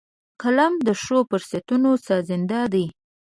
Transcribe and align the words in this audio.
قلم 0.41 0.73
د 0.87 0.89
ښو 1.01 1.17
فرصتونو 1.29 1.89
سازنده 2.07 2.61
دی 2.73 2.85